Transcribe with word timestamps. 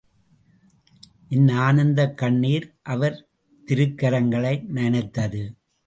என் 1.29 1.49
ஆனந்தக் 1.49 2.17
கண்ணீர் 2.17 2.75
அவர் 2.81 3.27
திருக்கரங்களை 3.67 4.63
நனைத்தது. 4.67 5.55